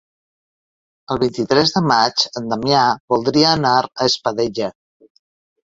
El 1.15 1.19
vint-i-tres 1.23 1.73
de 1.75 1.83
maig 1.91 2.25
en 2.41 2.49
Damià 2.55 2.89
voldria 3.15 3.53
anar 3.61 3.79
a 3.85 4.11
Espadella. 4.13 4.73